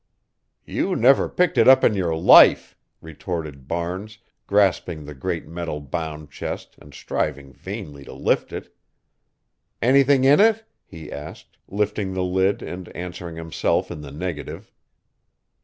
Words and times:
"You 0.65 0.95
never 0.95 1.29
picked 1.29 1.59
it 1.59 1.67
up 1.67 1.83
in 1.83 1.93
your 1.93 2.15
life," 2.15 2.75
retorted 3.01 3.67
Barnes, 3.67 4.17
grasping 4.47 5.05
the 5.05 5.13
great 5.13 5.47
metal 5.47 5.79
bound 5.79 6.31
chest 6.31 6.75
and 6.79 6.91
striving 6.91 7.53
vainly 7.53 8.03
to 8.05 8.13
lift 8.13 8.51
it. 8.51 8.75
"Anything 9.79 10.23
in 10.23 10.39
it?" 10.39 10.63
he 10.87 11.11
asked, 11.11 11.55
lifting 11.67 12.15
the 12.15 12.23
lid 12.23 12.63
and 12.63 12.89
answering 12.95 13.35
himself 13.35 13.91
in 13.91 14.01
the 14.01 14.11
negative. 14.11 14.71